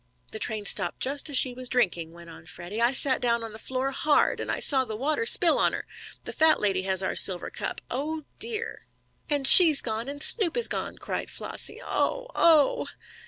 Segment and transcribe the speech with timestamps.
[0.31, 2.81] "The train stopped just as she was drinking," went on Freddie.
[2.81, 5.85] "I sat down on the floor hard, and I saw the water spill on her.
[6.23, 7.81] The fat lady has our silver cup!
[7.91, 8.87] Oh, dear!"
[9.29, 11.81] "And she's gone and Snoop is gone!" cried Flossie.
[11.85, 12.29] "Oh!
[12.33, 12.87] oh!"